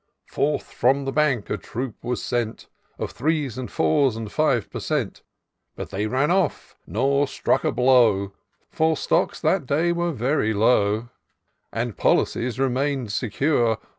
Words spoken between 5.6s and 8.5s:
But they ran ofi*, nor struck a blow;